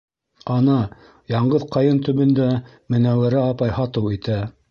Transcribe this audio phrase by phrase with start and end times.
[0.53, 0.77] Ана,
[1.33, 2.49] яңғыҙ ҡайын төбөндә
[2.95, 4.43] Менәүәрә апай һатыу итә.